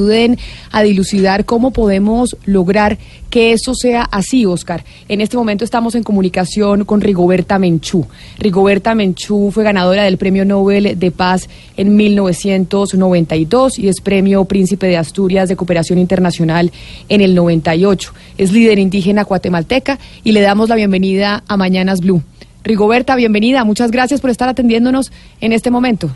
Ayuden 0.00 0.38
a 0.70 0.82
dilucidar 0.82 1.44
cómo 1.44 1.70
podemos 1.70 2.34
lograr 2.46 2.96
que 3.28 3.52
esto 3.52 3.74
sea 3.74 4.04
así, 4.04 4.46
Oscar. 4.46 4.86
En 5.06 5.20
este 5.20 5.36
momento 5.36 5.66
estamos 5.66 5.94
en 5.94 6.02
comunicación 6.02 6.86
con 6.86 7.02
Rigoberta 7.02 7.58
Menchú. 7.58 8.06
Rigoberta 8.38 8.94
Menchú 8.94 9.50
fue 9.50 9.64
ganadora 9.64 10.04
del 10.04 10.16
Premio 10.16 10.46
Nobel 10.46 10.98
de 10.98 11.10
Paz 11.10 11.46
en 11.76 11.94
1992 11.94 13.78
y 13.78 13.88
es 13.88 14.00
Premio 14.00 14.46
Príncipe 14.46 14.86
de 14.86 14.96
Asturias 14.96 15.50
de 15.50 15.56
Cooperación 15.56 15.98
Internacional 15.98 16.72
en 17.10 17.20
el 17.20 17.34
98. 17.34 18.14
Es 18.38 18.50
líder 18.50 18.78
indígena 18.78 19.24
guatemalteca 19.24 19.98
y 20.24 20.32
le 20.32 20.40
damos 20.40 20.70
la 20.70 20.76
bienvenida 20.76 21.44
a 21.48 21.58
Mañanas 21.58 22.00
Blue. 22.00 22.22
Rigoberta, 22.64 23.14
bienvenida. 23.14 23.62
Muchas 23.64 23.90
gracias 23.90 24.22
por 24.22 24.30
estar 24.30 24.48
atendiéndonos 24.48 25.12
en 25.42 25.52
este 25.52 25.70
momento. 25.70 26.10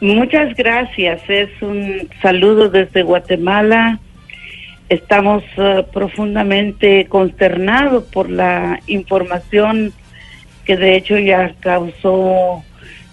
Muchas 0.00 0.56
gracias. 0.56 1.20
Es 1.28 1.50
un 1.60 2.08
saludo 2.22 2.70
desde 2.70 3.02
Guatemala. 3.02 3.98
Estamos 4.88 5.44
uh, 5.58 5.84
profundamente 5.92 7.04
consternados 7.04 8.04
por 8.04 8.30
la 8.30 8.80
información 8.86 9.92
que 10.64 10.78
de 10.78 10.96
hecho 10.96 11.18
ya 11.18 11.52
causó 11.60 12.64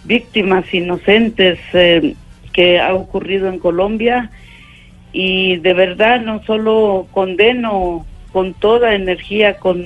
víctimas 0.05 0.73
inocentes 0.73 1.59
eh, 1.73 2.15
que 2.53 2.79
ha 2.79 2.93
ocurrido 2.93 3.49
en 3.49 3.59
Colombia. 3.59 4.31
Y 5.11 5.57
de 5.57 5.73
verdad 5.73 6.21
no 6.21 6.41
solo 6.45 7.07
condeno 7.11 8.05
con 8.31 8.53
toda 8.53 8.95
energía 8.95 9.57
con 9.57 9.85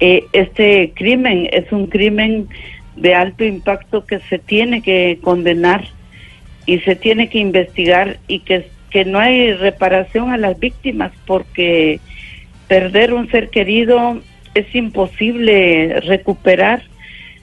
eh, 0.00 0.24
este 0.34 0.92
crimen, 0.94 1.48
es 1.50 1.72
un 1.72 1.86
crimen 1.86 2.48
de 2.96 3.14
alto 3.14 3.42
impacto 3.42 4.04
que 4.04 4.18
se 4.28 4.38
tiene 4.38 4.82
que 4.82 5.18
condenar 5.22 5.88
y 6.66 6.78
se 6.80 6.96
tiene 6.96 7.28
que 7.28 7.38
investigar 7.38 8.18
y 8.28 8.40
que, 8.40 8.68
que 8.90 9.04
no 9.04 9.18
hay 9.18 9.54
reparación 9.54 10.30
a 10.30 10.36
las 10.36 10.58
víctimas 10.58 11.12
porque 11.26 12.00
perder 12.68 13.12
un 13.12 13.30
ser 13.30 13.50
querido 13.50 14.20
es 14.54 14.74
imposible 14.74 16.00
recuperar 16.00 16.82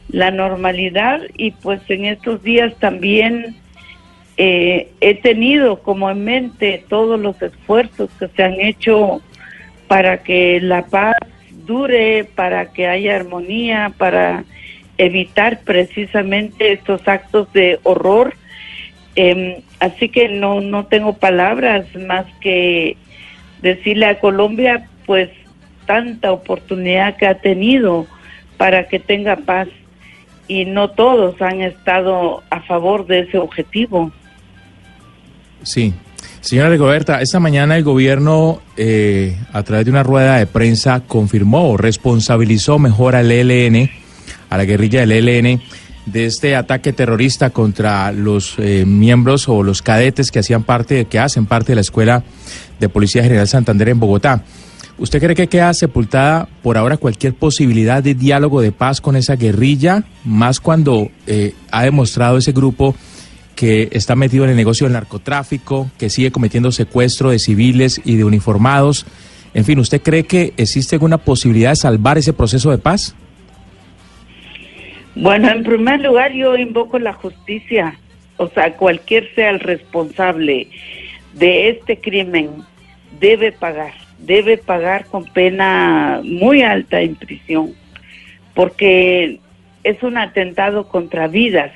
la 0.09 0.31
normalidad 0.31 1.21
y 1.35 1.51
pues 1.51 1.81
en 1.89 2.05
estos 2.05 2.43
días 2.43 2.73
también 2.79 3.55
eh, 4.37 4.89
he 5.01 5.15
tenido 5.15 5.81
como 5.81 6.09
en 6.09 6.23
mente 6.23 6.83
todos 6.87 7.19
los 7.19 7.41
esfuerzos 7.41 8.09
que 8.19 8.27
se 8.29 8.43
han 8.43 8.59
hecho 8.61 9.21
para 9.87 10.23
que 10.23 10.61
la 10.61 10.85
paz 10.85 11.15
dure, 11.65 12.23
para 12.23 12.71
que 12.71 12.87
haya 12.87 13.15
armonía, 13.15 13.93
para 13.97 14.45
evitar 14.97 15.61
precisamente 15.63 16.71
estos 16.71 17.07
actos 17.07 17.51
de 17.53 17.79
horror 17.83 18.33
eh, 19.17 19.63
así 19.79 20.09
que 20.09 20.29
no, 20.29 20.61
no 20.61 20.85
tengo 20.85 21.13
palabras 21.13 21.87
más 22.07 22.27
que 22.39 22.97
decirle 23.63 24.05
a 24.05 24.19
Colombia, 24.19 24.87
pues, 25.07 25.29
tanta 25.87 26.31
oportunidad 26.31 27.17
que 27.17 27.25
ha 27.25 27.39
tenido 27.39 28.05
para 28.57 28.87
que 28.87 28.99
tenga 28.99 29.35
paz 29.37 29.67
y 30.47 30.65
no 30.65 30.91
todos 30.91 31.41
han 31.41 31.61
estado 31.63 32.43
a 32.51 32.61
favor 32.61 33.07
de 33.07 33.21
ese 33.21 33.39
objetivo. 33.39 34.11
Sí. 35.63 35.93
Señora 36.39 36.69
Rigoberta, 36.69 37.19
esta 37.19 37.39
mañana 37.39 37.75
el 37.75 37.83
gobierno, 37.83 38.61
eh, 38.77 39.35
a 39.51 39.63
través 39.63 39.85
de 39.85 39.91
una 39.91 40.03
rueda 40.03 40.37
de 40.37 40.45
prensa, 40.45 41.01
confirmó 41.07 41.71
o 41.71 41.77
responsabilizó 41.77 42.77
mejor 42.77 43.15
al 43.15 43.31
ELN, 43.31 43.89
a 44.49 44.57
la 44.57 44.63
guerrilla 44.65 44.99
del 45.05 45.27
ELN, 45.27 45.59
de 46.07 46.25
este 46.25 46.55
ataque 46.55 46.93
terrorista 46.93 47.49
contra 47.49 48.11
los 48.11 48.55
eh, 48.57 48.85
miembros 48.85 49.47
o 49.49 49.61
los 49.61 49.81
cadetes 49.81 50.31
que 50.31 50.39
hacían 50.39 50.63
parte, 50.63 51.05
que 51.05 51.19
hacen 51.19 51.45
parte 51.45 51.73
de 51.73 51.75
la 51.75 51.81
Escuela 51.81 52.23
de 52.79 52.89
Policía 52.89 53.23
General 53.23 53.47
Santander 53.47 53.89
en 53.89 53.99
Bogotá. 53.99 54.43
¿Usted 54.97 55.19
cree 55.19 55.35
que 55.35 55.47
queda 55.47 55.73
sepultada 55.73 56.47
por 56.63 56.77
ahora 56.77 56.97
cualquier 56.97 57.35
posibilidad 57.35 58.01
de 58.01 58.15
diálogo 58.15 58.61
de 58.61 58.71
paz 58.71 58.99
con 58.99 59.15
esa 59.15 59.35
guerrilla, 59.35 60.05
más 60.23 60.59
cuando 60.59 61.09
eh, 61.27 61.53
ha 61.71 61.83
demostrado 61.83 62.37
ese 62.37 62.51
grupo 62.51 62.95
que 63.55 63.89
está 63.91 64.15
metido 64.15 64.45
en 64.45 64.51
el 64.51 64.55
negocio 64.55 64.85
del 64.85 64.93
narcotráfico, 64.93 65.91
que 65.99 66.09
sigue 66.09 66.31
cometiendo 66.31 66.71
secuestro 66.71 67.29
de 67.29 67.37
civiles 67.37 68.01
y 68.05 68.15
de 68.15 68.23
uniformados? 68.23 69.05
En 69.53 69.65
fin, 69.65 69.77
¿usted 69.79 70.01
cree 70.01 70.23
que 70.25 70.53
existe 70.57 70.95
alguna 70.95 71.19
posibilidad 71.19 71.71
de 71.71 71.75
salvar 71.75 72.17
ese 72.17 72.33
proceso 72.33 72.71
de 72.71 72.77
paz? 72.77 73.13
Bueno, 75.19 75.49
en 75.49 75.63
primer 75.63 76.01
lugar 76.01 76.31
yo 76.31 76.55
invoco 76.55 76.99
la 76.99 77.11
justicia, 77.11 77.95
o 78.37 78.49
sea, 78.49 78.73
cualquier 78.73 79.33
sea 79.33 79.49
el 79.49 79.59
responsable 79.59 80.67
de 81.33 81.69
este 81.69 81.99
crimen 81.99 82.49
debe 83.19 83.51
pagar, 83.51 83.93
debe 84.19 84.59
pagar 84.59 85.05
con 85.07 85.25
pena 85.25 86.21
muy 86.23 86.61
alta 86.61 87.01
en 87.01 87.15
prisión, 87.15 87.73
porque 88.53 89.39
es 89.83 90.03
un 90.03 90.17
atentado 90.17 90.87
contra 90.87 91.27
vidas. 91.27 91.71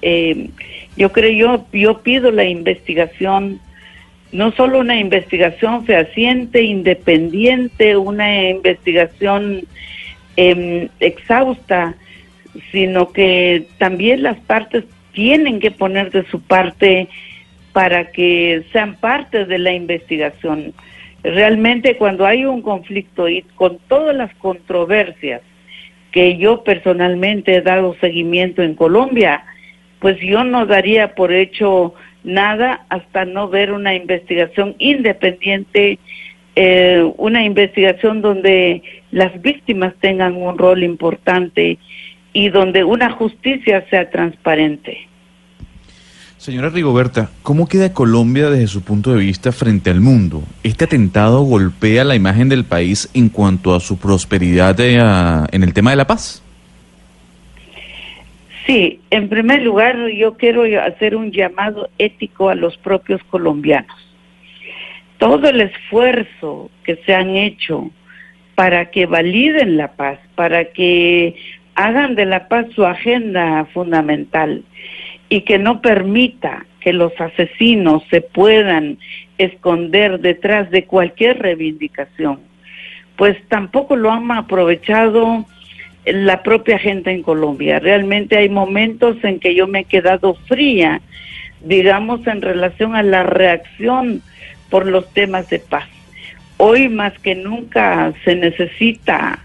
Eh, 0.00 0.48
yo 0.96 1.12
creo, 1.12 1.32
yo, 1.32 1.66
yo 1.78 2.00
pido 2.00 2.30
la 2.30 2.44
investigación, 2.44 3.60
no 4.32 4.52
solo 4.52 4.78
una 4.80 4.98
investigación 4.98 5.84
fehaciente, 5.84 6.62
independiente, 6.62 7.94
una 7.98 8.48
investigación 8.48 9.66
eh, 10.38 10.88
exhausta, 10.98 11.94
sino 12.72 13.12
que 13.12 13.66
también 13.78 14.22
las 14.22 14.38
partes 14.38 14.84
tienen 15.12 15.60
que 15.60 15.70
poner 15.70 16.10
de 16.10 16.24
su 16.26 16.40
parte 16.40 17.08
para 17.72 18.10
que 18.10 18.64
sean 18.72 18.96
parte 18.96 19.44
de 19.44 19.58
la 19.58 19.72
investigación. 19.72 20.72
Realmente 21.22 21.96
cuando 21.96 22.24
hay 22.24 22.44
un 22.44 22.62
conflicto 22.62 23.28
y 23.28 23.42
con 23.54 23.78
todas 23.88 24.14
las 24.14 24.34
controversias 24.36 25.42
que 26.12 26.36
yo 26.38 26.64
personalmente 26.64 27.56
he 27.56 27.62
dado 27.62 27.96
seguimiento 28.00 28.62
en 28.62 28.74
Colombia, 28.74 29.44
pues 29.98 30.18
yo 30.20 30.44
no 30.44 30.66
daría 30.66 31.14
por 31.14 31.32
hecho 31.32 31.94
nada 32.24 32.86
hasta 32.88 33.24
no 33.24 33.48
ver 33.48 33.72
una 33.72 33.94
investigación 33.94 34.74
independiente, 34.78 35.98
eh, 36.54 37.06
una 37.16 37.44
investigación 37.44 38.22
donde 38.22 38.82
las 39.10 39.40
víctimas 39.42 39.94
tengan 40.00 40.36
un 40.36 40.56
rol 40.58 40.82
importante 40.82 41.78
y 42.36 42.50
donde 42.50 42.84
una 42.84 43.12
justicia 43.12 43.86
sea 43.88 44.10
transparente. 44.10 45.08
Señora 46.36 46.68
Rigoberta, 46.68 47.30
¿cómo 47.42 47.66
queda 47.66 47.94
Colombia 47.94 48.50
desde 48.50 48.66
su 48.66 48.82
punto 48.82 49.14
de 49.14 49.20
vista 49.20 49.52
frente 49.52 49.88
al 49.88 50.02
mundo? 50.02 50.42
¿Este 50.62 50.84
atentado 50.84 51.40
golpea 51.44 52.04
la 52.04 52.14
imagen 52.14 52.50
del 52.50 52.64
país 52.64 53.08
en 53.14 53.30
cuanto 53.30 53.74
a 53.74 53.80
su 53.80 53.98
prosperidad 53.98 54.76
ah, 55.00 55.46
en 55.50 55.62
el 55.62 55.72
tema 55.72 55.92
de 55.92 55.96
la 55.96 56.06
paz? 56.06 56.42
Sí, 58.66 59.00
en 59.08 59.30
primer 59.30 59.62
lugar 59.62 59.96
yo 60.10 60.34
quiero 60.34 60.64
hacer 60.82 61.16
un 61.16 61.32
llamado 61.32 61.88
ético 61.96 62.50
a 62.50 62.54
los 62.54 62.76
propios 62.76 63.22
colombianos. 63.30 63.96
Todo 65.16 65.48
el 65.48 65.62
esfuerzo 65.62 66.70
que 66.84 66.96
se 67.06 67.14
han 67.14 67.30
hecho 67.30 67.90
para 68.54 68.90
que 68.90 69.06
validen 69.06 69.78
la 69.78 69.92
paz, 69.92 70.18
para 70.34 70.66
que 70.66 71.34
hagan 71.76 72.14
de 72.14 72.24
la 72.24 72.48
paz 72.48 72.66
su 72.74 72.84
agenda 72.84 73.66
fundamental 73.72 74.64
y 75.28 75.42
que 75.42 75.58
no 75.58 75.80
permita 75.80 76.66
que 76.80 76.92
los 76.92 77.12
asesinos 77.20 78.02
se 78.10 78.20
puedan 78.20 78.98
esconder 79.38 80.20
detrás 80.20 80.70
de 80.70 80.84
cualquier 80.84 81.38
reivindicación, 81.38 82.40
pues 83.16 83.36
tampoco 83.48 83.96
lo 83.96 84.10
han 84.10 84.30
aprovechado 84.30 85.44
la 86.04 86.42
propia 86.42 86.78
gente 86.78 87.10
en 87.10 87.22
Colombia. 87.22 87.78
Realmente 87.78 88.38
hay 88.38 88.48
momentos 88.48 89.16
en 89.22 89.40
que 89.40 89.54
yo 89.54 89.66
me 89.66 89.80
he 89.80 89.84
quedado 89.84 90.34
fría, 90.46 91.00
digamos, 91.60 92.26
en 92.26 92.40
relación 92.40 92.94
a 92.94 93.02
la 93.02 93.24
reacción 93.24 94.22
por 94.70 94.86
los 94.86 95.12
temas 95.12 95.50
de 95.50 95.58
paz. 95.58 95.88
Hoy 96.56 96.88
más 96.88 97.18
que 97.18 97.34
nunca 97.34 98.14
se 98.24 98.36
necesita 98.36 99.40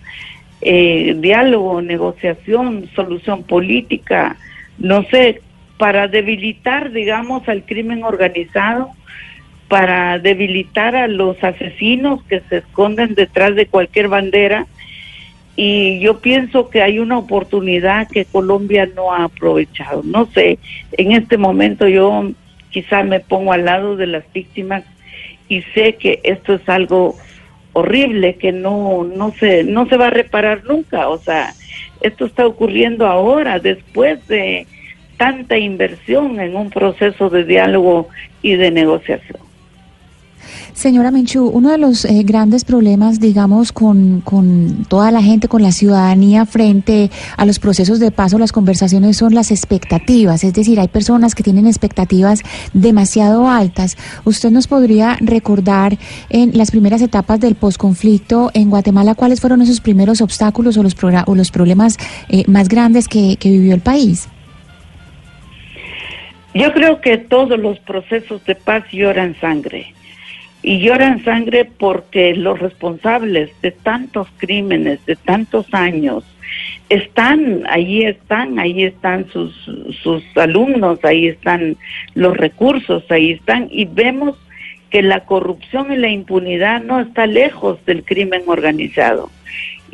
eh, 0.62 1.16
diálogo, 1.18 1.82
negociación, 1.82 2.90
solución 2.96 3.44
política, 3.44 4.38
no 4.78 5.04
sé, 5.04 5.42
para 5.78 6.08
debilitar, 6.08 6.92
digamos, 6.92 7.48
al 7.50 7.64
crimen 7.64 8.04
organizado, 8.04 8.92
para 9.68 10.20
debilitar 10.20 10.96
a 10.96 11.08
los 11.08 11.42
asesinos 11.44 12.24
que 12.24 12.42
se 12.50 12.58
esconden 12.58 13.16
detrás 13.16 13.56
de 13.56 13.66
cualquier 13.66 14.08
bandera 14.08 14.68
y 15.56 16.00
yo 16.00 16.20
pienso 16.20 16.70
que 16.70 16.82
hay 16.82 17.00
una 17.00 17.18
oportunidad 17.18 18.08
que 18.08 18.26
Colombia 18.26 18.90
no 18.96 19.14
ha 19.14 19.26
aprovechado. 19.26 20.02
No 20.04 20.26
sé, 20.28 20.60
en 20.94 21.12
este 21.12 21.38
momento 21.38 21.88
yo 21.88 22.32
quizá 22.70 23.04
me 23.04 23.20
pongo 23.20 23.54
al 23.54 23.66
lado 23.66 23.96
de 23.96 24.08
las 24.08 24.24
víctimas 24.34 24.84
y 25.50 25.62
sé 25.74 25.96
que 25.96 26.22
esto 26.24 26.54
es 26.54 26.68
algo 26.70 27.16
horrible 27.74 28.36
que 28.36 28.52
no 28.52 29.04
no 29.04 29.32
se 29.34 29.64
no 29.64 29.88
se 29.88 29.98
va 29.98 30.08
a 30.08 30.12
reparar 30.12 30.64
nunca, 30.66 31.08
o 31.10 31.18
sea, 31.18 31.54
esto 32.02 32.26
está 32.26 32.46
ocurriendo 32.46 33.08
ahora 33.08 33.60
después 33.60 34.28
de 34.28 34.68
tanta 35.18 35.58
inversión 35.58 36.40
en 36.40 36.56
un 36.56 36.70
proceso 36.70 37.30
de 37.30 37.44
diálogo 37.44 38.10
y 38.42 38.56
de 38.56 38.72
negociación. 38.72 39.51
Señora 40.74 41.12
Menchú, 41.12 41.48
uno 41.48 41.70
de 41.70 41.78
los 41.78 42.06
eh, 42.06 42.24
grandes 42.24 42.66
problemas, 42.66 43.20
digamos, 43.20 43.72
con, 43.72 44.22
con, 44.22 44.86
toda 44.88 45.12
la 45.12 45.22
gente, 45.22 45.48
con 45.48 45.62
la 45.62 45.72
ciudadanía 45.72 46.46
frente 46.46 47.12
a 47.38 47.46
los 47.46 47.60
procesos 47.60 48.00
de 48.00 48.12
paso, 48.12 48.40
las 48.40 48.52
conversaciones 48.52 49.18
son 49.18 49.36
las 49.36 49.52
expectativas. 49.52 50.44
Es 50.44 50.54
decir, 50.54 50.80
hay 50.80 50.88
personas 50.88 51.36
que 51.36 51.44
tienen 51.44 51.68
expectativas 51.68 52.42
demasiado 52.74 53.50
altas. 53.50 53.98
¿Usted 54.24 54.50
nos 54.50 54.68
podría 54.68 55.18
recordar 55.20 55.98
en 56.30 56.58
las 56.58 56.72
primeras 56.72 57.02
etapas 57.02 57.40
del 57.40 57.56
posconflicto 57.56 58.50
en 58.54 58.70
Guatemala 58.70 59.16
cuáles 59.16 59.42
fueron 59.42 59.62
esos 59.62 59.82
primeros 59.82 60.22
obstáculos 60.22 60.78
o 60.78 60.84
los, 60.84 60.96
o 61.26 61.36
los 61.36 61.52
problemas 61.52 61.98
eh, 62.30 62.44
más 62.48 62.70
grandes 62.70 63.08
que, 63.08 63.38
que 63.38 63.50
vivió 63.50 63.76
el 63.76 63.82
país? 63.82 64.28
Yo 66.54 66.74
creo 66.74 67.00
que 67.00 67.18
todos 67.18 67.58
los 67.60 67.80
procesos 67.80 68.44
de 68.46 68.56
paz 68.56 68.84
lloran 68.92 69.36
sangre 69.40 69.94
y 70.64 70.80
lloran 70.80 71.24
sangre 71.24 71.66
porque 71.66 72.36
los 72.36 72.60
responsables 72.60 73.50
de 73.62 73.72
tantos 73.72 74.28
crímenes, 74.38 75.04
de 75.06 75.16
tantos 75.16 75.66
años, 75.74 76.24
están, 76.90 77.64
ahí 77.70 78.04
están, 78.04 78.60
ahí 78.60 78.84
están 78.84 79.28
sus, 79.30 79.54
sus 80.04 80.24
alumnos, 80.36 81.04
ahí 81.04 81.28
están 81.28 81.78
los 82.14 82.36
recursos, 82.36 83.04
ahí 83.10 83.32
están, 83.32 83.68
y 83.72 83.86
vemos 83.86 84.38
que 84.90 85.02
la 85.02 85.22
corrupción 85.22 85.92
y 85.92 85.98
la 85.98 86.10
impunidad 86.10 86.84
no 86.84 87.00
está 87.00 87.26
lejos 87.26 87.84
del 87.86 88.04
crimen 88.04 88.44
organizado. 88.46 89.32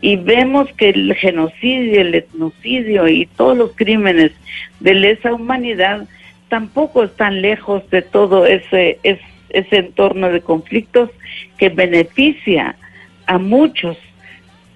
Y 0.01 0.15
vemos 0.15 0.71
que 0.73 0.89
el 0.89 1.13
genocidio, 1.15 2.01
el 2.01 2.15
etnocidio 2.15 3.07
y 3.07 3.25
todos 3.25 3.57
los 3.57 3.71
crímenes 3.75 4.31
de 4.79 4.93
lesa 4.95 5.33
humanidad 5.33 6.07
tampoco 6.49 7.03
están 7.03 7.41
lejos 7.41 7.87
de 7.89 8.01
todo 8.01 8.45
ese, 8.45 8.99
ese 9.03 9.21
ese 9.49 9.77
entorno 9.77 10.29
de 10.29 10.41
conflictos 10.41 11.09
que 11.57 11.69
beneficia 11.69 12.75
a 13.25 13.38
muchos, 13.38 13.97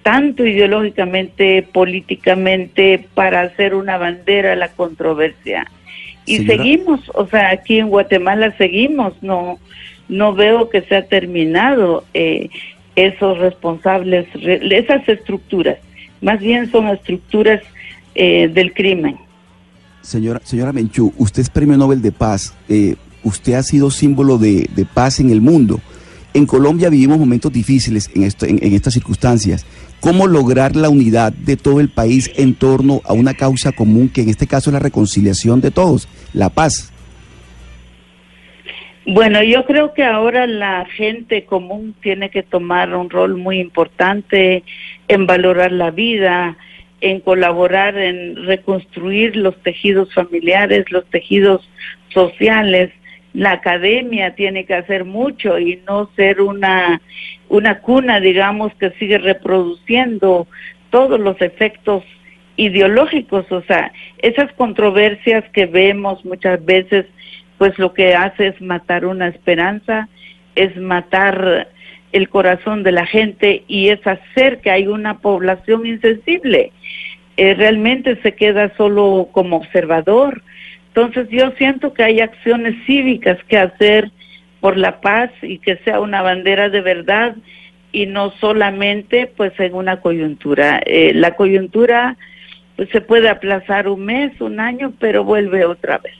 tanto 0.02 0.46
ideológicamente, 0.46 1.62
políticamente, 1.62 3.06
para 3.14 3.42
hacer 3.42 3.74
una 3.74 3.98
bandera 3.98 4.52
a 4.52 4.56
la 4.56 4.68
controversia. 4.68 5.66
Y 6.24 6.46
seguimos, 6.46 7.00
o 7.14 7.26
sea, 7.26 7.50
aquí 7.50 7.78
en 7.78 7.88
Guatemala 7.88 8.54
seguimos, 8.56 9.20
no, 9.22 9.58
no 10.08 10.34
veo 10.34 10.68
que 10.68 10.82
se 10.82 10.96
ha 10.96 11.06
terminado 11.06 12.04
eh, 12.14 12.48
esos 12.94 13.38
responsables, 13.38 14.26
esas 14.34 15.08
estructuras, 15.08 15.78
más 16.20 16.38
bien 16.38 16.70
son 16.70 16.88
estructuras 16.88 17.62
eh, 18.14 18.48
del 18.48 18.72
crimen. 18.72 19.16
Señora, 20.02 20.40
señora 20.44 20.72
Menchú, 20.72 21.12
usted 21.16 21.42
es 21.42 21.50
premio 21.50 21.76
Nobel 21.76 22.02
de 22.02 22.12
Paz. 22.12 22.54
Eh, 22.68 22.96
usted 23.22 23.54
ha 23.54 23.62
sido 23.62 23.90
símbolo 23.90 24.38
de, 24.38 24.68
paz 24.92 25.20
en 25.20 25.30
el 25.30 25.40
mundo. 25.40 25.80
En 26.34 26.46
Colombia 26.46 26.88
vivimos 26.88 27.18
momentos 27.18 27.52
difíciles 27.52 28.10
en, 28.14 28.24
esto, 28.24 28.46
en, 28.46 28.58
estas 28.62 28.94
circunstancias. 28.94 29.66
¿Cómo 30.00 30.26
lograr 30.26 30.74
la 30.74 30.88
unidad 30.88 31.32
de 31.32 31.56
todo 31.56 31.78
el 31.78 31.88
país 31.88 32.30
en 32.36 32.54
torno 32.54 33.02
a 33.04 33.12
una 33.12 33.34
causa 33.34 33.72
común, 33.72 34.08
que 34.08 34.22
en 34.22 34.30
este 34.30 34.46
caso 34.46 34.70
es 34.70 34.74
la 34.74 34.80
reconciliación 34.80 35.60
de 35.60 35.70
todos, 35.70 36.08
la 36.32 36.48
paz? 36.48 36.92
Bueno, 39.04 39.42
yo 39.42 39.64
creo 39.64 39.94
que 39.94 40.04
ahora 40.04 40.46
la 40.46 40.86
gente 40.86 41.44
común 41.44 41.94
tiene 42.00 42.30
que 42.30 42.42
tomar 42.42 42.94
un 42.94 43.10
rol 43.10 43.36
muy 43.36 43.58
importante 43.58 44.62
en 45.08 45.26
valorar 45.26 45.72
la 45.72 45.90
vida, 45.90 46.56
en 47.02 47.18
colaborar 47.20 47.98
en 47.98 48.46
reconstruir 48.46 49.36
los 49.36 49.60
tejidos 49.62 50.14
familiares, 50.14 50.90
los 50.90 51.04
tejidos 51.06 51.68
sociales, 52.14 52.92
la 53.34 53.52
academia 53.52 54.34
tiene 54.34 54.64
que 54.64 54.74
hacer 54.74 55.04
mucho 55.04 55.58
y 55.58 55.80
no 55.86 56.10
ser 56.16 56.40
una, 56.40 57.00
una 57.48 57.80
cuna, 57.80 58.20
digamos, 58.20 58.74
que 58.74 58.90
sigue 58.98 59.18
reproduciendo 59.18 60.46
todos 60.90 61.18
los 61.18 61.40
efectos 61.40 62.04
ideológicos, 62.56 63.50
o 63.50 63.62
sea, 63.62 63.92
esas 64.18 64.52
controversias 64.52 65.44
que 65.52 65.66
vemos 65.66 66.24
muchas 66.24 66.62
veces, 66.64 67.06
pues 67.56 67.78
lo 67.78 67.94
que 67.94 68.14
hace 68.14 68.48
es 68.48 68.60
matar 68.60 69.06
una 69.06 69.28
esperanza, 69.28 70.08
es 70.54 70.76
matar 70.76 71.68
el 72.12 72.28
corazón 72.28 72.82
de 72.82 72.92
la 72.92 73.06
gente 73.06 73.64
y 73.66 73.88
es 73.88 74.06
hacer 74.06 74.60
que 74.60 74.70
hay 74.70 74.86
una 74.86 75.18
población 75.18 75.86
insensible. 75.86 76.72
Eh, 77.38 77.54
realmente 77.54 78.20
se 78.22 78.34
queda 78.34 78.76
solo 78.76 79.28
como 79.32 79.56
observador, 79.56 80.42
entonces 80.94 81.26
yo 81.30 81.52
siento 81.52 81.94
que 81.94 82.02
hay 82.02 82.20
acciones 82.20 82.74
cívicas 82.84 83.38
que 83.48 83.56
hacer 83.56 84.10
por 84.60 84.76
la 84.76 85.00
paz 85.00 85.30
y 85.40 85.58
que 85.58 85.78
sea 85.78 86.00
una 86.00 86.20
bandera 86.20 86.68
de 86.68 86.82
verdad 86.82 87.34
y 87.92 88.04
no 88.04 88.30
solamente 88.40 89.32
pues 89.34 89.58
en 89.58 89.74
una 89.74 90.00
coyuntura. 90.00 90.82
Eh, 90.84 91.12
la 91.14 91.34
coyuntura 91.34 92.18
pues 92.76 92.90
se 92.90 93.00
puede 93.00 93.30
aplazar 93.30 93.88
un 93.88 94.04
mes, 94.04 94.38
un 94.42 94.60
año, 94.60 94.92
pero 94.98 95.24
vuelve 95.24 95.64
otra 95.64 95.96
vez. 95.96 96.14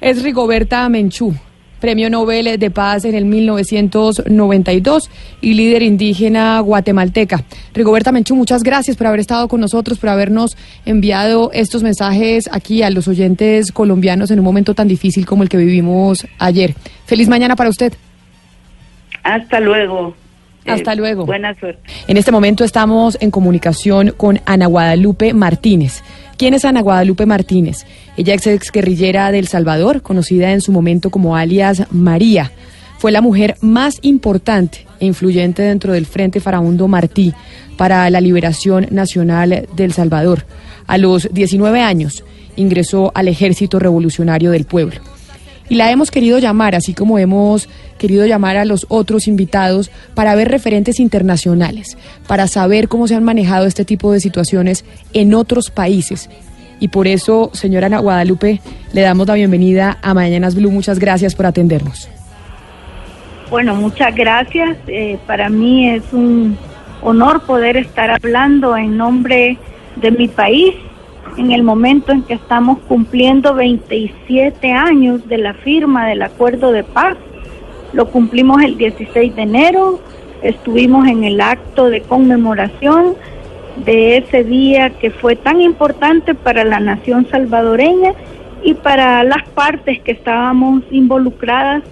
Es 0.00 0.24
Rigoberta 0.24 0.88
Menchú, 0.88 1.32
Premio 1.80 2.10
Nobel 2.10 2.58
de 2.58 2.70
Paz 2.70 3.04
en 3.04 3.14
el 3.14 3.24
1992 3.24 5.10
y 5.40 5.54
líder 5.54 5.82
indígena 5.82 6.60
guatemalteca. 6.60 7.44
Rigoberta 7.74 8.12
Menchú, 8.12 8.36
muchas 8.36 8.62
gracias 8.62 8.96
por 8.96 9.06
haber 9.06 9.20
estado 9.20 9.48
con 9.48 9.60
nosotros, 9.60 9.98
por 9.98 10.10
habernos 10.10 10.56
enviado 10.84 11.50
estos 11.52 11.82
mensajes 11.82 12.48
aquí 12.52 12.82
a 12.82 12.90
los 12.90 13.08
oyentes 13.08 13.72
colombianos 13.72 14.30
en 14.30 14.38
un 14.38 14.44
momento 14.44 14.74
tan 14.74 14.88
difícil 14.88 15.26
como 15.26 15.42
el 15.42 15.48
que 15.48 15.56
vivimos 15.56 16.26
ayer. 16.38 16.74
Feliz 17.06 17.28
mañana 17.28 17.56
para 17.56 17.70
usted. 17.70 17.92
Hasta 19.22 19.60
luego. 19.60 20.14
Hasta 20.66 20.92
eh, 20.92 20.96
luego. 20.96 21.26
Buena 21.26 21.54
suerte. 21.54 21.80
En 22.06 22.16
este 22.16 22.32
momento 22.32 22.64
estamos 22.64 23.16
en 23.20 23.30
comunicación 23.30 24.12
con 24.16 24.40
Ana 24.44 24.66
Guadalupe 24.66 25.32
Martínez. 25.32 26.02
¿Quién 26.36 26.54
es 26.54 26.64
Ana 26.64 26.80
Guadalupe 26.80 27.26
Martínez? 27.26 27.86
Ella 28.20 28.34
es 28.34 28.46
ex 28.46 28.70
guerrillera 28.70 29.32
del 29.32 29.48
Salvador, 29.48 30.02
conocida 30.02 30.52
en 30.52 30.60
su 30.60 30.72
momento 30.72 31.08
como 31.08 31.36
alias 31.36 31.84
María. 31.90 32.52
Fue 32.98 33.12
la 33.12 33.22
mujer 33.22 33.56
más 33.62 33.98
importante 34.02 34.86
e 34.98 35.06
influyente 35.06 35.62
dentro 35.62 35.94
del 35.94 36.04
Frente 36.04 36.38
Farabundo 36.38 36.86
Martí 36.86 37.32
para 37.78 38.10
la 38.10 38.20
liberación 38.20 38.88
nacional 38.90 39.66
del 39.74 39.94
Salvador. 39.94 40.44
A 40.86 40.98
los 40.98 41.30
19 41.32 41.80
años 41.80 42.22
ingresó 42.56 43.10
al 43.14 43.28
Ejército 43.28 43.78
Revolucionario 43.78 44.50
del 44.50 44.66
Pueblo. 44.66 45.00
Y 45.70 45.76
la 45.76 45.90
hemos 45.90 46.10
querido 46.10 46.38
llamar, 46.38 46.74
así 46.74 46.92
como 46.92 47.18
hemos 47.18 47.70
querido 47.96 48.26
llamar 48.26 48.58
a 48.58 48.66
los 48.66 48.84
otros 48.90 49.28
invitados 49.28 49.90
para 50.14 50.34
ver 50.34 50.48
referentes 50.48 51.00
internacionales, 51.00 51.96
para 52.26 52.48
saber 52.48 52.88
cómo 52.88 53.08
se 53.08 53.14
han 53.14 53.24
manejado 53.24 53.64
este 53.64 53.86
tipo 53.86 54.12
de 54.12 54.20
situaciones 54.20 54.84
en 55.14 55.32
otros 55.32 55.70
países. 55.70 56.28
Y 56.80 56.88
por 56.88 57.06
eso, 57.06 57.50
señora 57.52 57.86
Ana 57.86 57.98
Guadalupe, 57.98 58.60
le 58.92 59.00
damos 59.02 59.26
la 59.26 59.34
bienvenida 59.34 59.98
a 60.02 60.14
Mañanas 60.14 60.54
Blue. 60.54 60.70
Muchas 60.70 60.98
gracias 60.98 61.34
por 61.34 61.46
atendernos. 61.46 62.08
Bueno, 63.50 63.74
muchas 63.74 64.14
gracias. 64.14 64.76
Eh, 64.86 65.18
para 65.26 65.48
mí 65.48 65.88
es 65.90 66.02
un 66.12 66.56
honor 67.02 67.42
poder 67.42 67.76
estar 67.76 68.10
hablando 68.10 68.76
en 68.76 68.96
nombre 68.96 69.58
de 69.96 70.10
mi 70.10 70.26
país 70.26 70.74
en 71.36 71.52
el 71.52 71.62
momento 71.62 72.12
en 72.12 72.22
que 72.22 72.34
estamos 72.34 72.78
cumpliendo 72.88 73.54
27 73.54 74.72
años 74.72 75.28
de 75.28 75.38
la 75.38 75.54
firma 75.54 76.08
del 76.08 76.22
acuerdo 76.22 76.72
de 76.72 76.82
paz 76.82 77.16
lo 77.92 78.06
cumplimos 78.10 78.62
el 78.62 78.76
16 78.76 79.34
de 79.34 79.42
enero, 79.42 80.00
estuvimos 80.42 81.08
en 81.08 81.24
el 81.24 81.40
acto 81.40 81.90
de 81.90 82.02
conmemoración 82.02 83.16
de 83.76 84.18
ese 84.18 84.44
día 84.44 84.90
que 84.90 85.10
fue 85.10 85.36
tan 85.36 85.60
importante 85.60 86.34
para 86.34 86.64
la 86.64 86.80
nación 86.80 87.26
salvadoreña 87.30 88.12
y 88.62 88.74
para 88.74 89.24
las 89.24 89.48
partes 89.48 90.00
que 90.00 90.12
estábamos 90.12 90.82
involucradas 90.90 91.82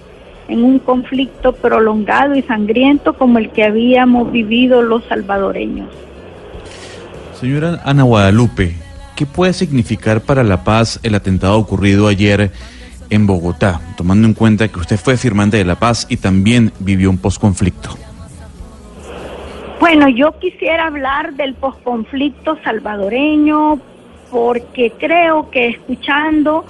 en 0.47 0.63
un 0.63 0.79
conflicto 0.79 1.53
prolongado 1.53 2.35
y 2.35 2.41
sangriento 2.41 3.13
como 3.13 3.37
el 3.37 3.51
que 3.51 3.63
habíamos 3.63 4.31
vivido 4.31 4.81
los 4.81 5.03
salvadoreños. 5.05 5.87
Señora 7.39 7.81
Ana 7.85 8.03
Guadalupe, 8.03 8.75
¿qué 9.15 9.25
puede 9.25 9.53
significar 9.53 10.21
para 10.21 10.43
la 10.43 10.63
paz 10.63 10.99
el 11.03 11.15
atentado 11.15 11.57
ocurrido 11.57 12.07
ayer 12.07 12.51
en 13.09 13.27
Bogotá, 13.27 13.79
tomando 13.95 14.27
en 14.27 14.33
cuenta 14.33 14.67
que 14.67 14.79
usted 14.79 14.97
fue 14.97 15.17
firmante 15.17 15.57
de 15.57 15.65
la 15.65 15.79
paz 15.79 16.05
y 16.09 16.17
también 16.17 16.71
vivió 16.79 17.09
un 17.09 17.17
posconflicto? 17.17 17.97
Bueno, 19.79 20.09
yo 20.09 20.37
quisiera 20.39 20.87
hablar 20.87 21.35
del 21.35 21.53
posconflicto 21.53 22.57
salvadoreño 22.65 23.79
porque 24.29 24.91
creo 24.91 25.49
que 25.49 25.69
escuchando 25.69 26.65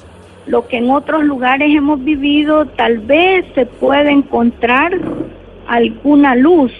lo 0.45 0.67
que 0.67 0.77
en 0.77 0.91
otros 0.91 1.23
lugares 1.23 1.75
hemos 1.75 2.03
vivido, 2.03 2.67
tal 2.67 2.99
vez 2.99 3.45
se 3.55 3.65
puede 3.65 4.11
encontrar 4.11 4.93
alguna 5.67 6.35
luz 6.35 6.71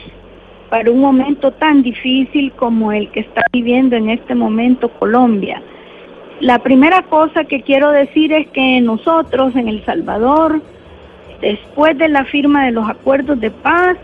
para 0.70 0.92
un 0.92 1.00
momento 1.00 1.52
tan 1.52 1.82
difícil 1.82 2.52
como 2.52 2.92
el 2.92 3.10
que 3.10 3.22
está 3.22 3.46
viviendo 3.52 3.96
en 3.96 4.12
este 4.12 4.36
momento 4.36 4.90
Colombia. 4.90 5.64
La 6.42 6.60
primera 6.60 7.02
cosa 7.02 7.44
que 7.46 7.64
quiero 7.64 7.90
decir 7.90 8.32
es 8.34 8.48
que 8.50 8.80
nosotros 8.82 9.56
en 9.56 9.68
El 9.68 9.84
Salvador, 9.84 10.62
después 11.42 11.98
de 11.98 12.08
la 12.08 12.24
firma 12.26 12.66
de 12.66 12.72
los 12.72 12.88
acuerdos 12.88 13.40
de 13.42 13.50
paz, 13.50 13.98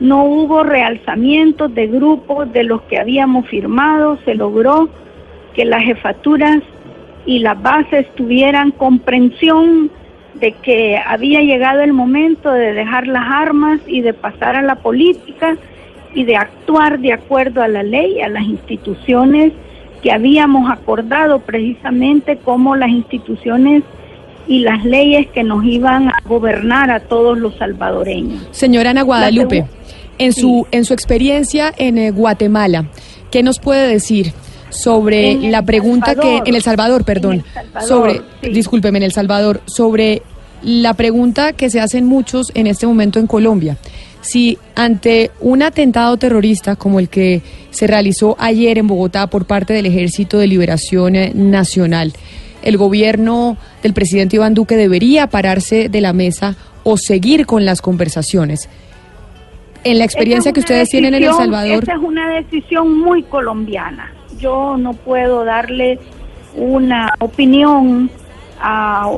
no 0.00 0.24
hubo 0.24 0.62
realzamientos 0.62 1.74
de 1.74 1.86
grupos 1.86 2.52
de 2.52 2.64
los 2.64 2.82
que 2.82 2.98
habíamos 2.98 3.48
firmado, 3.48 4.18
se 4.24 4.34
logró 4.34 4.88
que 5.54 5.64
las 5.64 5.82
jefaturas 5.82 6.58
y 7.26 7.40
las 7.40 7.60
bases 7.60 8.06
tuvieran 8.14 8.70
comprensión 8.70 9.90
de 10.34 10.52
que 10.52 10.96
había 10.96 11.40
llegado 11.40 11.80
el 11.80 11.92
momento 11.92 12.52
de 12.52 12.72
dejar 12.72 13.06
las 13.08 13.24
armas 13.28 13.80
y 13.86 14.02
de 14.02 14.14
pasar 14.14 14.54
a 14.54 14.62
la 14.62 14.76
política 14.76 15.56
y 16.14 16.24
de 16.24 16.36
actuar 16.36 17.00
de 17.00 17.12
acuerdo 17.12 17.62
a 17.62 17.68
la 17.68 17.82
ley, 17.82 18.20
a 18.20 18.28
las 18.28 18.44
instituciones 18.44 19.52
que 20.02 20.12
habíamos 20.12 20.70
acordado 20.70 21.40
precisamente 21.40 22.36
como 22.36 22.76
las 22.76 22.90
instituciones 22.90 23.82
y 24.48 24.60
las 24.60 24.84
leyes 24.84 25.28
que 25.28 25.44
nos 25.44 25.64
iban 25.64 26.08
a 26.08 26.14
gobernar 26.26 26.90
a 26.90 27.00
todos 27.00 27.38
los 27.38 27.54
salvadoreños. 27.56 28.48
Señora 28.50 28.90
Ana 28.90 29.02
Guadalupe, 29.02 29.66
en 30.18 30.32
su 30.32 30.66
en 30.72 30.84
su 30.84 30.94
experiencia 30.94 31.72
en 31.76 31.98
eh, 31.98 32.10
Guatemala, 32.10 32.86
¿qué 33.30 33.42
nos 33.42 33.60
puede 33.60 33.86
decir 33.86 34.32
sobre 34.70 35.34
la 35.50 35.62
pregunta 35.62 36.14
que 36.14 36.42
en 36.44 36.54
El 36.54 36.62
Salvador, 36.62 37.04
perdón, 37.04 37.44
sobre 37.86 38.22
discúlpeme 38.42 38.98
en 38.98 39.04
El 39.04 39.12
Salvador, 39.12 39.60
sobre 39.66 40.22
la 40.62 40.94
pregunta 40.94 41.52
que 41.52 41.70
se 41.70 41.80
hacen 41.80 42.04
muchos 42.04 42.50
en 42.54 42.66
este 42.66 42.86
momento 42.86 43.18
en 43.18 43.26
Colombia? 43.26 43.76
si 44.20 44.58
ante 44.74 45.30
un 45.40 45.62
atentado 45.62 46.16
terrorista 46.16 46.76
como 46.76 46.98
el 46.98 47.08
que 47.08 47.42
se 47.70 47.86
realizó 47.86 48.36
ayer 48.38 48.78
en 48.78 48.86
Bogotá 48.86 49.28
por 49.28 49.46
parte 49.46 49.72
del 49.72 49.86
Ejército 49.86 50.38
de 50.38 50.46
Liberación 50.46 51.16
eh, 51.16 51.32
Nacional, 51.34 52.12
el 52.62 52.76
gobierno 52.76 53.56
del 53.82 53.94
presidente 53.94 54.36
Iván 54.36 54.54
Duque 54.54 54.76
debería 54.76 55.26
pararse 55.28 55.88
de 55.88 56.00
la 56.00 56.12
mesa 56.12 56.56
o 56.84 56.96
seguir 56.96 57.46
con 57.46 57.64
las 57.64 57.82
conversaciones. 57.82 58.68
En 59.84 59.98
la 59.98 60.04
experiencia 60.04 60.52
que 60.52 60.60
ustedes 60.60 60.88
tienen 60.88 61.14
en 61.14 61.24
El 61.24 61.32
Salvador. 61.32 61.82
Esa 61.82 61.94
es 61.94 62.02
una 62.02 62.28
decisión 62.30 62.98
muy 62.98 63.22
colombiana. 63.22 64.12
Yo 64.38 64.76
no 64.76 64.92
puedo 64.92 65.44
darle 65.44 65.98
una 66.56 67.14
opinión 67.20 68.10
a 68.60 69.10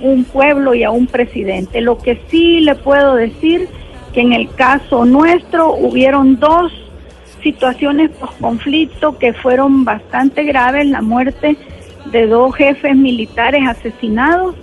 un 0.00 0.24
pueblo 0.24 0.74
y 0.74 0.82
a 0.82 0.90
un 0.90 1.06
presidente. 1.06 1.80
Lo 1.80 1.98
que 1.98 2.20
sí 2.28 2.60
le 2.60 2.74
puedo 2.74 3.14
decir 3.14 3.68
que 4.12 4.20
en 4.20 4.32
el 4.32 4.52
caso 4.54 5.04
nuestro 5.04 5.74
hubieron 5.74 6.38
dos 6.38 6.72
situaciones 7.42 8.10
post 8.10 8.40
conflicto 8.40 9.18
que 9.18 9.32
fueron 9.34 9.84
bastante 9.84 10.44
graves, 10.44 10.86
la 10.86 11.02
muerte 11.02 11.56
de 12.06 12.26
dos 12.26 12.54
jefes 12.54 12.96
militares 12.96 13.62
asesinados 13.66 14.54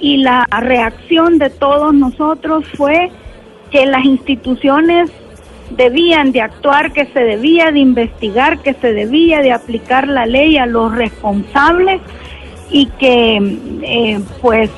y 0.00 0.18
la 0.18 0.46
reacción 0.50 1.38
de 1.38 1.50
todos 1.50 1.92
nosotros 1.92 2.64
fue 2.76 3.10
que 3.70 3.86
las 3.86 4.04
instituciones 4.04 5.10
debían 5.76 6.32
de 6.32 6.40
actuar, 6.40 6.92
que 6.92 7.06
se 7.06 7.20
debía 7.20 7.70
de 7.70 7.78
investigar, 7.80 8.58
que 8.58 8.74
se 8.74 8.92
debía 8.92 9.40
de 9.40 9.52
aplicar 9.52 10.08
la 10.08 10.26
ley 10.26 10.56
a 10.56 10.66
los 10.66 10.92
responsables 10.94 12.00
y 12.70 12.86
que 12.86 13.58
eh, 13.82 14.20
pues 14.40 14.70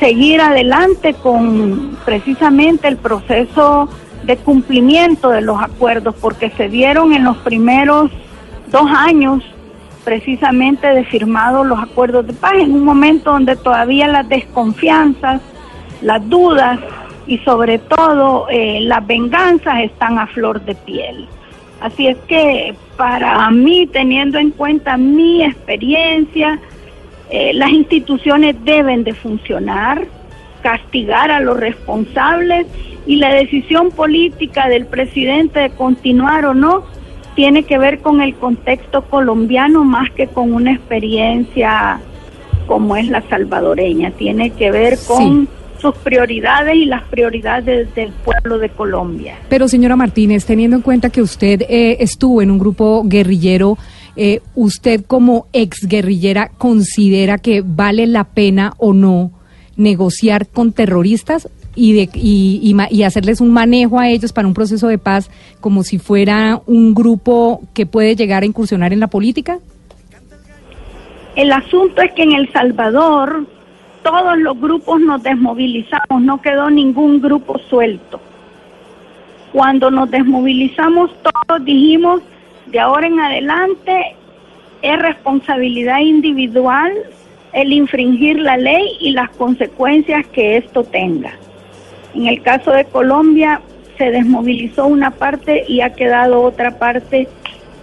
seguir 0.00 0.40
adelante 0.40 1.14
con 1.14 1.98
precisamente 2.04 2.88
el 2.88 2.96
proceso 2.96 3.88
de 4.24 4.36
cumplimiento 4.36 5.30
de 5.30 5.40
los 5.40 5.60
acuerdos, 5.60 6.14
porque 6.20 6.50
se 6.50 6.68
dieron 6.68 7.12
en 7.12 7.24
los 7.24 7.36
primeros 7.38 8.10
dos 8.70 8.90
años 8.90 9.42
precisamente 10.06 10.86
de 10.86 11.04
firmados 11.04 11.66
los 11.66 11.80
acuerdos 11.80 12.28
de 12.28 12.32
paz, 12.32 12.52
en 12.54 12.72
un 12.72 12.84
momento 12.84 13.32
donde 13.32 13.56
todavía 13.56 14.06
las 14.06 14.28
desconfianzas, 14.28 15.42
las 16.00 16.26
dudas 16.28 16.78
y 17.26 17.38
sobre 17.38 17.80
todo 17.80 18.46
eh, 18.48 18.78
las 18.82 19.04
venganzas 19.04 19.80
están 19.80 20.20
a 20.20 20.28
flor 20.28 20.60
de 20.60 20.76
piel. 20.76 21.26
Así 21.80 22.06
es 22.06 22.16
que 22.28 22.76
para 22.96 23.50
mí, 23.50 23.88
teniendo 23.88 24.38
en 24.38 24.52
cuenta 24.52 24.96
mi 24.96 25.42
experiencia, 25.42 26.60
eh, 27.28 27.52
las 27.54 27.70
instituciones 27.70 28.54
deben 28.64 29.02
de 29.02 29.12
funcionar, 29.12 30.06
castigar 30.62 31.32
a 31.32 31.40
los 31.40 31.58
responsables 31.58 32.68
y 33.08 33.16
la 33.16 33.34
decisión 33.34 33.90
política 33.90 34.68
del 34.68 34.86
presidente 34.86 35.58
de 35.58 35.70
continuar 35.70 36.46
o 36.46 36.54
no 36.54 36.84
tiene 37.36 37.62
que 37.62 37.78
ver 37.78 38.00
con 38.00 38.20
el 38.20 38.34
contexto 38.34 39.02
colombiano 39.02 39.84
más 39.84 40.10
que 40.10 40.26
con 40.26 40.52
una 40.52 40.72
experiencia 40.72 42.00
como 42.66 42.96
es 42.96 43.08
la 43.08 43.22
salvadoreña, 43.28 44.10
tiene 44.10 44.50
que 44.50 44.72
ver 44.72 44.98
con 45.06 45.48
sus 45.80 45.94
prioridades 45.98 46.74
y 46.74 46.86
las 46.86 47.04
prioridades 47.04 47.94
del 47.94 48.10
pueblo 48.24 48.58
de 48.58 48.70
Colombia. 48.70 49.36
Pero 49.48 49.68
señora 49.68 49.94
Martínez, 49.94 50.44
teniendo 50.44 50.74
en 50.74 50.82
cuenta 50.82 51.10
que 51.10 51.22
usted 51.22 51.62
eh, 51.68 51.98
estuvo 52.00 52.42
en 52.42 52.50
un 52.50 52.58
grupo 52.58 53.04
guerrillero 53.04 53.78
eh, 54.16 54.40
¿usted 54.54 55.04
como 55.04 55.46
exguerrillera 55.52 56.50
considera 56.56 57.36
que 57.36 57.62
vale 57.62 58.06
la 58.06 58.24
pena 58.24 58.72
o 58.78 58.94
no 58.94 59.30
negociar 59.76 60.46
con 60.46 60.72
terroristas 60.72 61.50
y, 61.76 61.92
de, 61.92 62.08
y, 62.14 62.74
y, 62.90 63.02
hacerles 63.02 63.40
un 63.40 63.52
manejo 63.52 64.00
a 64.00 64.08
ellos 64.08 64.32
para 64.32 64.48
un 64.48 64.54
proceso 64.54 64.88
de 64.88 64.98
paz 64.98 65.30
como 65.60 65.82
si 65.82 65.98
fuera 65.98 66.60
un 66.66 66.94
grupo 66.94 67.60
que 67.74 67.86
puede 67.86 68.16
llegar 68.16 68.42
a 68.42 68.46
incursionar 68.46 68.92
en 68.92 69.00
la 69.00 69.06
política? 69.08 69.58
El 71.36 71.52
asunto 71.52 72.00
es 72.00 72.12
que 72.14 72.22
en 72.22 72.32
El 72.32 72.50
Salvador 72.50 73.46
todos 74.02 74.38
los 74.38 74.58
grupos 74.58 75.00
nos 75.00 75.22
desmovilizamos, 75.22 76.22
no 76.22 76.40
quedó 76.40 76.70
ningún 76.70 77.20
grupo 77.20 77.58
suelto. 77.68 78.20
Cuando 79.52 79.90
nos 79.90 80.10
desmovilizamos 80.10 81.10
todos 81.22 81.64
dijimos 81.64 82.22
de 82.66 82.80
ahora 82.80 83.06
en 83.06 83.20
adelante 83.20 84.16
es 84.82 84.98
responsabilidad 84.98 86.00
individual 86.00 86.92
el 87.52 87.72
infringir 87.72 88.38
la 88.38 88.56
ley 88.56 88.96
y 89.00 89.10
las 89.12 89.30
consecuencias 89.30 90.26
que 90.28 90.58
esto 90.58 90.84
tenga. 90.84 91.32
En 92.16 92.26
el 92.26 92.40
caso 92.40 92.70
de 92.70 92.86
Colombia 92.86 93.60
se 93.98 94.10
desmovilizó 94.10 94.86
una 94.86 95.10
parte 95.10 95.66
y 95.68 95.82
ha 95.82 95.92
quedado 95.92 96.40
otra 96.40 96.78
parte 96.78 97.28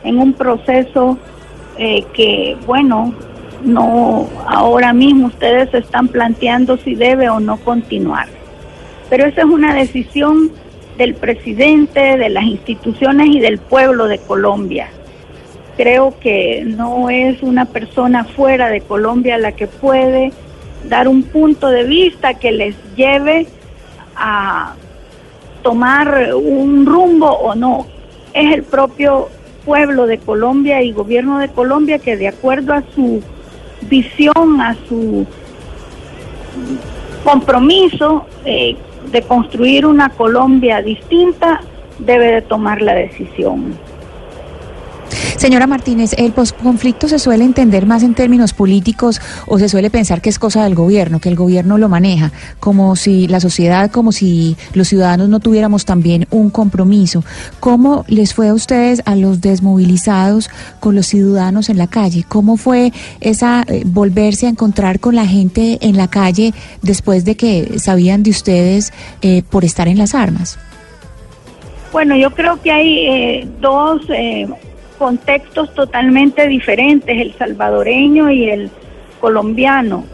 en 0.04 0.18
un 0.18 0.34
proceso 0.34 1.20
eh, 1.78 2.04
que, 2.13 2.58
bueno, 2.66 3.13
no 3.63 4.28
ahora 4.48 4.92
mismo 4.92 5.28
ustedes 5.28 5.72
están 5.75 6.08
planteando 6.08 6.78
si 6.78 6.96
debe 6.96 7.30
o 7.30 7.40
no 7.40 7.58
continuar. 7.58 8.28
Pero 9.08 9.28
esa 9.28 9.42
es 9.42 9.48
una 9.48 9.75
decisión 9.75 10.50
del 10.98 11.13
presidente, 11.13 12.18
de 12.18 12.30
las 12.30 12.46
instituciones 12.46 13.28
y 13.28 13.40
del 13.40 13.60
pueblo 13.60 14.08
de 14.08 14.18
Colombia. 14.18 14.88
Creo 15.78 16.16
que 16.20 16.63
no 16.66 17.12
es 17.12 17.44
una 17.44 17.66
persona 17.66 18.24
fuera 18.24 18.70
de 18.70 18.82
Colombia 18.82 19.38
la 19.38 19.52
que 19.52 19.68
puede 19.68 20.32
dar 20.90 21.08
un 21.08 21.22
punto 21.22 21.68
de 21.70 21.84
vista 21.84 22.34
que 22.34 22.52
les 22.52 22.75
lleve 22.96 23.46
a 24.15 24.74
tomar 25.62 26.34
un 26.36 26.86
rumbo 26.86 27.27
o 27.27 27.55
no. 27.55 27.88
Es 28.34 28.53
el 28.53 28.63
propio 28.63 29.29
pueblo 29.65 30.08
de 30.08 30.17
Colombia 30.17 30.82
y 30.82 30.91
gobierno 30.91 31.39
de 31.39 31.50
Colombia 31.50 32.00
que 32.00 32.17
de 32.17 32.27
acuerdo 32.27 32.74
a 32.74 32.84
su 32.93 33.22
visión, 33.89 34.62
a 34.62 34.75
su 34.88 35.25
compromiso, 37.24 38.25
eh, 38.46 38.75
de 39.12 39.22
construir 39.22 39.86
una 39.86 40.10
Colombia 40.10 40.82
distinta, 40.82 41.62
debe 42.00 42.27
de 42.27 42.41
tomar 42.41 42.82
la 42.82 42.93
decisión. 42.93 43.77
Señora 45.44 45.68
Martínez, 45.68 46.14
¿el 46.18 46.32
posconflicto 46.32 47.10
se 47.10 47.20
suele 47.20 47.44
entender 47.44 47.86
más 47.86 48.02
en 48.02 48.16
términos 48.16 48.54
políticos 48.54 49.20
o 49.46 49.60
se 49.60 49.68
suele 49.68 49.90
pensar 49.90 50.22
que 50.22 50.30
es 50.30 50.40
cosa 50.40 50.64
del 50.64 50.74
gobierno, 50.74 51.20
que 51.20 51.28
el 51.28 51.36
gobierno 51.36 51.78
lo 51.78 51.90
maneja, 51.90 52.32
como 52.62 52.96
si 52.96 53.28
la 53.28 53.42
sociedad, 53.42 53.92
como 53.92 54.14
si 54.14 54.56
los 54.74 54.88
ciudadanos 54.88 55.28
no 55.28 55.42
tuviéramos 55.42 55.84
también 55.84 56.28
un 56.32 56.50
compromiso? 56.50 57.26
¿Cómo 57.60 58.06
les 58.08 58.34
fue 58.34 58.48
a 58.48 58.54
ustedes, 58.54 59.02
a 59.04 59.18
los 59.18 59.42
desmovilizados, 59.42 60.50
con 60.80 60.96
los 60.96 61.08
ciudadanos 61.08 61.68
en 61.68 61.78
la 61.78 61.88
calle? 61.88 62.24
¿Cómo 62.26 62.56
fue 62.56 62.94
esa 63.20 63.66
eh, 63.68 63.84
volverse 63.86 64.46
a 64.46 64.50
encontrar 64.50 65.02
con 65.02 65.14
la 65.14 65.26
gente 65.26 65.78
en 65.82 65.98
la 65.98 66.08
calle 66.08 66.54
después 66.82 67.26
de 67.26 67.36
que 67.36 67.80
sabían 67.80 68.24
de 68.24 68.30
ustedes 68.30 68.94
eh, 69.22 69.44
por 69.50 69.66
estar 69.66 69.90
en 69.90 69.98
las 69.98 70.16
armas? 70.16 70.58
Bueno, 71.92 72.16
yo 72.16 72.32
creo 72.32 72.62
que 72.62 72.72
hay 72.72 73.08
eh, 73.08 73.48
dos 73.60 74.02
eh, 74.10 74.48
contextos 74.94 75.74
totalmente 75.74 76.48
diferentes, 76.48 77.20
el 77.20 77.34
salvadoreño 77.34 78.30
y 78.32 78.50
el 78.50 78.70
colombiano. 79.20 80.06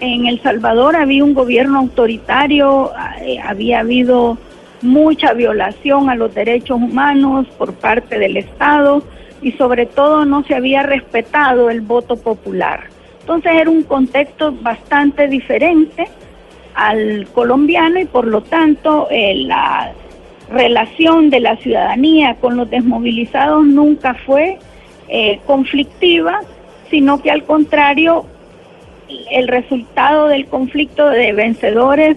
En 0.00 0.26
El 0.26 0.40
Salvador 0.42 0.96
había 0.96 1.24
un 1.24 1.34
gobierno 1.34 1.78
autoritario, 1.78 2.92
eh, 3.20 3.38
había 3.38 3.80
habido 3.80 4.36
mucha 4.82 5.32
violación 5.32 6.10
a 6.10 6.16
los 6.16 6.34
derechos 6.34 6.76
humanos 6.76 7.46
por 7.56 7.72
parte 7.74 8.18
del 8.18 8.36
Estado 8.36 9.02
y 9.40 9.52
sobre 9.52 9.86
todo 9.86 10.24
no 10.24 10.44
se 10.44 10.54
había 10.54 10.82
respetado 10.82 11.70
el 11.70 11.80
voto 11.80 12.16
popular. 12.16 12.84
Entonces 13.20 13.52
era 13.54 13.70
un 13.70 13.84
contexto 13.84 14.52
bastante 14.52 15.28
diferente 15.28 16.08
al 16.74 17.28
colombiano 17.32 18.00
y 18.00 18.04
por 18.04 18.26
lo 18.26 18.42
tanto 18.42 19.08
la 19.10 19.92
relación 20.50 21.30
de 21.30 21.40
la 21.40 21.56
ciudadanía 21.56 22.36
con 22.40 22.56
los 22.56 22.68
desmovilizados 22.70 23.64
nunca 23.64 24.14
fue 24.14 24.58
eh, 25.08 25.40
conflictiva, 25.46 26.40
sino 26.90 27.22
que 27.22 27.30
al 27.30 27.44
contrario, 27.44 28.26
el 29.30 29.48
resultado 29.48 30.28
del 30.28 30.46
conflicto 30.46 31.08
de 31.08 31.32
vencedores 31.32 32.16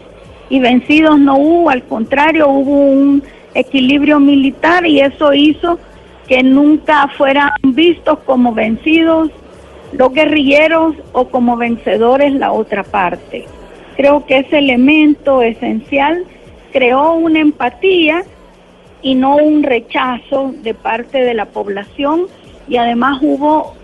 y 0.50 0.60
vencidos 0.60 1.20
no 1.20 1.38
hubo, 1.38 1.70
al 1.70 1.84
contrario, 1.84 2.48
hubo 2.50 2.78
un 2.78 3.24
equilibrio 3.54 4.20
militar 4.20 4.86
y 4.86 5.00
eso 5.00 5.34
hizo 5.34 5.80
que 6.28 6.44
nunca 6.44 7.08
fueran 7.18 7.52
vistos 7.64 8.20
como 8.26 8.54
vencidos 8.54 9.30
los 9.94 10.14
guerrilleros 10.14 10.96
o 11.14 11.30
como 11.30 11.56
vencedores 11.56 12.34
la 12.34 12.52
otra 12.52 12.84
parte. 12.84 13.46
Creo 13.96 14.26
que 14.26 14.40
ese 14.40 14.58
elemento 14.58 15.42
esencial 15.42 16.26
creó 16.76 17.14
una 17.14 17.40
empatía 17.40 18.26
y 19.02 19.16
no 19.16 19.38
un 19.38 19.64
rechazo 19.64 20.54
de 20.62 20.74
parte 20.74 21.20
de 21.20 21.34
la 21.34 21.46
población. 21.46 22.26
Y 22.68 22.76
además 22.76 23.20
hubo 23.22 23.76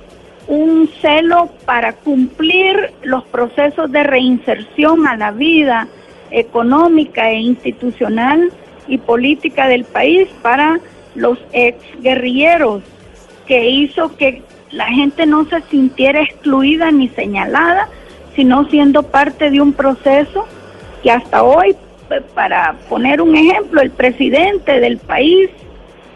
un 0.50 0.90
celo 1.02 1.50
para 1.64 1.94
cumplir 1.94 2.92
los 3.04 3.24
procesos 3.24 3.90
de 3.94 4.04
reinserción 4.04 5.08
a 5.08 5.16
la 5.16 5.32
vida 5.32 5.88
económica 6.32 7.32
e 7.32 7.40
institucional 7.40 8.52
y 8.90 8.98
política 8.98 9.70
del 9.70 9.86
país 9.86 10.28
para 10.42 10.82
los 11.16 11.40
ex 11.54 11.78
guerrilleros, 12.02 12.84
que 13.48 13.70
hizo 13.70 14.18
que 14.18 14.42
la 14.70 14.88
gente 14.88 15.26
no 15.26 15.46
se 15.46 15.62
sintiera 15.70 16.24
excluida 16.24 16.92
ni 16.92 17.08
señalada, 17.08 17.88
sino 18.36 18.66
siendo 18.66 19.04
parte 19.04 19.50
de 19.50 19.62
un 19.62 19.72
proceso 19.72 20.46
que 21.04 21.12
hasta 21.12 21.42
hoy 21.42 21.74
para 22.34 22.75
poner 22.89 23.22
un 23.22 23.36
ejemplo, 23.36 23.82
el 23.82 23.91
presidente 23.91 24.80
del 24.80 24.98
país 24.98 25.50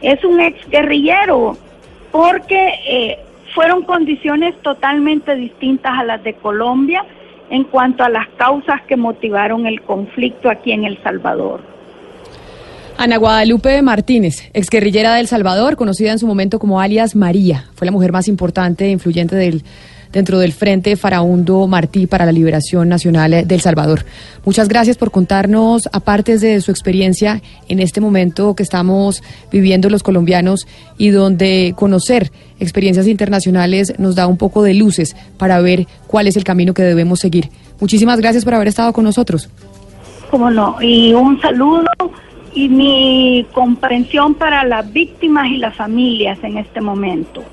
es 0.01 0.23
un 0.23 0.39
ex 0.39 0.67
guerrillero, 0.69 1.57
porque 2.11 2.73
eh, 2.87 3.19
fueron 3.53 3.83
condiciones 3.83 4.55
totalmente 4.61 5.35
distintas 5.35 5.93
a 5.97 6.03
las 6.03 6.23
de 6.23 6.33
Colombia 6.33 7.05
en 7.49 7.63
cuanto 7.63 8.03
a 8.03 8.09
las 8.09 8.27
causas 8.37 8.81
que 8.83 8.97
motivaron 8.97 9.65
el 9.65 9.81
conflicto 9.81 10.49
aquí 10.49 10.71
en 10.71 10.83
El 10.83 11.01
Salvador. 11.03 11.61
Ana 12.97 13.17
Guadalupe 13.17 13.81
Martínez, 13.81 14.49
exguerrillera 14.53 15.13
de 15.13 15.19
El 15.19 15.27
Salvador, 15.27 15.75
conocida 15.75 16.11
en 16.11 16.19
su 16.19 16.27
momento 16.27 16.59
como 16.59 16.79
alias 16.79 17.15
María, 17.15 17.65
fue 17.75 17.85
la 17.85 17.91
mujer 17.91 18.13
más 18.13 18.27
importante 18.29 18.85
e 18.85 18.91
influyente 18.91 19.35
del 19.35 19.63
dentro 20.13 20.39
del 20.39 20.53
Frente 20.53 20.95
Faraundo 20.95 21.67
Martí 21.67 22.07
para 22.07 22.25
la 22.25 22.31
Liberación 22.31 22.87
Nacional 22.87 23.45
del 23.45 23.59
Salvador. 23.59 24.05
Muchas 24.45 24.69
gracias 24.69 24.95
por 24.97 25.11
contarnos, 25.11 25.89
aparte 25.91 26.37
de 26.37 26.61
su 26.61 26.71
experiencia 26.71 27.41
en 27.67 27.81
este 27.81 27.99
momento 27.99 28.55
que 28.55 28.63
estamos 28.63 29.22
viviendo 29.51 29.89
los 29.89 30.03
colombianos 30.03 30.67
y 30.98 31.09
donde 31.09 31.74
conocer 31.75 32.31
experiencias 32.61 33.07
internacionales 33.07 33.93
nos 33.98 34.15
da 34.15 34.25
un 34.25 34.37
poco 34.37 34.63
de 34.63 34.74
luces 34.74 35.17
para 35.37 35.59
ver 35.59 35.85
cuál 36.07 36.27
es 36.27 36.37
el 36.37 36.46
camino 36.46 36.74
que 36.74 36.83
debemos 36.83 37.20
seguir. 37.20 37.50
Muchísimas 37.81 38.22
gracias 38.22 38.46
por 38.46 38.53
haber 38.53 38.70
estado 38.70 38.93
con 38.93 39.03
nosotros. 39.03 39.50
Cómo 40.31 40.50
no, 40.50 40.81
y 40.81 41.13
un 41.13 41.41
saludo 41.41 41.83
y 42.55 42.70
mi 42.70 43.46
comprensión 43.51 44.33
para 44.33 44.63
las 44.63 44.91
víctimas 44.91 45.48
y 45.48 45.57
las 45.57 45.75
familias 45.75 46.39
en 46.41 46.57
este 46.57 46.81
momento. 46.81 47.44